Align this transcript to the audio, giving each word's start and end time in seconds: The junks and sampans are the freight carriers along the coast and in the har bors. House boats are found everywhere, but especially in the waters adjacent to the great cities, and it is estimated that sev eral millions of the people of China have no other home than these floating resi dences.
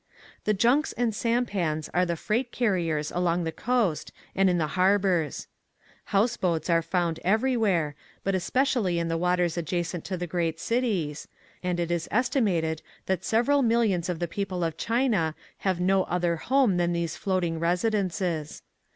The 0.45 0.55
junks 0.55 0.93
and 0.93 1.13
sampans 1.13 1.87
are 1.93 2.07
the 2.07 2.15
freight 2.15 2.51
carriers 2.51 3.11
along 3.11 3.43
the 3.43 3.51
coast 3.51 4.11
and 4.35 4.49
in 4.49 4.57
the 4.57 4.69
har 4.73 4.97
bors. 4.97 5.45
House 6.05 6.37
boats 6.37 6.71
are 6.71 6.81
found 6.81 7.19
everywhere, 7.23 7.93
but 8.23 8.33
especially 8.33 8.97
in 8.97 9.09
the 9.09 9.17
waters 9.19 9.57
adjacent 9.57 10.03
to 10.05 10.17
the 10.17 10.25
great 10.25 10.59
cities, 10.59 11.27
and 11.61 11.79
it 11.79 11.91
is 11.91 12.07
estimated 12.09 12.81
that 13.05 13.23
sev 13.23 13.45
eral 13.45 13.63
millions 13.63 14.09
of 14.09 14.17
the 14.17 14.27
people 14.27 14.63
of 14.63 14.75
China 14.75 15.35
have 15.59 15.79
no 15.79 16.05
other 16.05 16.35
home 16.37 16.77
than 16.77 16.93
these 16.93 17.15
floating 17.15 17.59
resi 17.59 17.91
dences. 17.91 18.63